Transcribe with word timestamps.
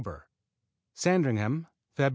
Sandringham 0.95 1.67
Feb. 1.95 2.09